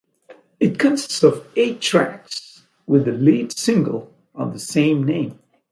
[0.59, 5.37] It consists of eight tracks with the lead single of the same name.